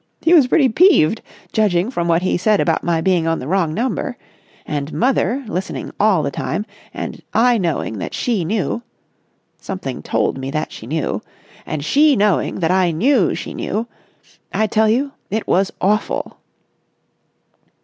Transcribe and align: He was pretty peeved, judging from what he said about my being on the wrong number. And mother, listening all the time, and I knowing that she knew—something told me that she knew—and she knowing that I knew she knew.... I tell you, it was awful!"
He 0.21 0.33
was 0.33 0.47
pretty 0.47 0.67
peeved, 0.67 1.21
judging 1.53 1.91
from 1.91 2.07
what 2.07 2.23
he 2.23 2.35
said 2.35 2.59
about 2.59 2.83
my 2.83 3.01
being 3.01 3.27
on 3.27 3.37
the 3.37 3.47
wrong 3.47 3.71
number. 3.71 4.17
And 4.65 4.91
mother, 4.91 5.43
listening 5.47 5.91
all 5.99 6.23
the 6.23 6.31
time, 6.31 6.65
and 6.91 7.21
I 7.35 7.59
knowing 7.59 7.99
that 7.99 8.15
she 8.15 8.43
knew—something 8.43 10.01
told 10.01 10.39
me 10.39 10.49
that 10.49 10.71
she 10.71 10.87
knew—and 10.87 11.85
she 11.85 12.15
knowing 12.15 12.61
that 12.61 12.71
I 12.71 12.89
knew 12.89 13.35
she 13.35 13.53
knew.... 13.53 13.85
I 14.51 14.65
tell 14.65 14.89
you, 14.89 15.11
it 15.29 15.45
was 15.47 15.71
awful!" 15.79 16.39